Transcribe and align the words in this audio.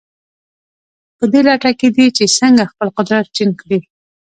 په 1.17 1.25
دې 1.31 1.41
لټه 1.47 1.71
کې 1.79 1.87
دي 1.95 2.07
چې 2.17 2.23
څنګه 2.37 2.63
خپل 2.71 2.87
قدرت 2.97 3.25
ټینګ 3.35 3.53
کړي. 3.61 3.79